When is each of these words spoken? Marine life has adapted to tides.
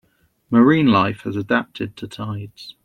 Marine 0.49 0.87
life 0.87 1.21
has 1.25 1.35
adapted 1.35 1.95
to 1.95 2.07
tides. 2.07 2.73